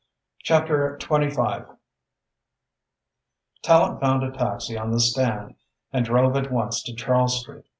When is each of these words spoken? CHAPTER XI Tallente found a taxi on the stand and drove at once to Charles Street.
CHAPTER 0.41 0.97
XI 0.99 1.05
Tallente 1.07 1.75
found 4.01 4.23
a 4.23 4.31
taxi 4.31 4.75
on 4.75 4.89
the 4.91 4.99
stand 4.99 5.53
and 5.93 6.03
drove 6.03 6.35
at 6.35 6.51
once 6.51 6.81
to 6.81 6.95
Charles 6.95 7.39
Street. 7.41 7.65